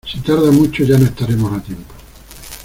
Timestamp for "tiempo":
1.61-1.93